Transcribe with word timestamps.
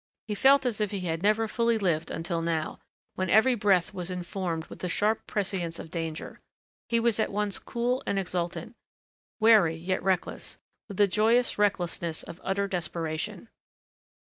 He 0.27 0.33
felt 0.33 0.65
as 0.65 0.81
if 0.81 0.89
he 0.89 1.01
had 1.01 1.21
never 1.21 1.47
fully 1.47 1.77
lived 1.77 2.09
until 2.09 2.41
now, 2.41 2.79
when 3.13 3.29
every 3.29 3.53
breath 3.53 3.93
was 3.93 4.09
informed 4.09 4.65
with 4.65 4.79
the 4.79 4.89
sharp 4.89 5.27
prescience 5.27 5.77
of 5.77 5.91
danger. 5.91 6.39
He 6.89 6.99
was 6.99 7.19
at 7.19 7.31
once 7.31 7.59
cool 7.59 8.01
and 8.07 8.17
exultant, 8.17 8.73
wary 9.39 9.75
yet 9.75 10.01
reckless, 10.01 10.57
with 10.87 10.97
the 10.97 11.05
joyous 11.07 11.59
recklessness 11.59 12.23
of 12.23 12.41
utter 12.43 12.67
desperation. 12.67 13.49